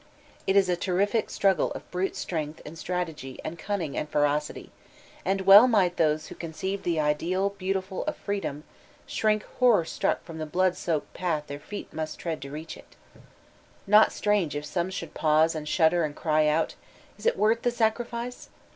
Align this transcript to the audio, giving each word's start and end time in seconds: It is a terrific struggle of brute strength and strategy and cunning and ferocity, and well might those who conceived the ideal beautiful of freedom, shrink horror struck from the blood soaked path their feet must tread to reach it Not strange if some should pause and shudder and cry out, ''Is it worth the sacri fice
It 0.47 0.55
is 0.55 0.67
a 0.67 0.75
terrific 0.75 1.29
struggle 1.29 1.71
of 1.73 1.91
brute 1.91 2.15
strength 2.15 2.59
and 2.65 2.75
strategy 2.75 3.37
and 3.45 3.59
cunning 3.59 3.95
and 3.95 4.09
ferocity, 4.09 4.71
and 5.23 5.41
well 5.41 5.67
might 5.67 5.97
those 5.97 6.25
who 6.25 6.33
conceived 6.33 6.83
the 6.83 6.99
ideal 6.99 7.51
beautiful 7.51 8.03
of 8.05 8.17
freedom, 8.17 8.63
shrink 9.05 9.43
horror 9.59 9.85
struck 9.85 10.23
from 10.23 10.39
the 10.39 10.47
blood 10.47 10.75
soaked 10.75 11.13
path 11.13 11.45
their 11.45 11.59
feet 11.59 11.93
must 11.93 12.17
tread 12.17 12.41
to 12.41 12.49
reach 12.49 12.77
it 12.77 12.95
Not 13.85 14.11
strange 14.11 14.55
if 14.55 14.65
some 14.65 14.89
should 14.89 15.13
pause 15.13 15.53
and 15.53 15.69
shudder 15.69 16.03
and 16.03 16.15
cry 16.15 16.47
out, 16.47 16.73
''Is 17.19 17.27
it 17.27 17.37
worth 17.37 17.61
the 17.61 17.69
sacri 17.69 18.03
fice 18.05 18.49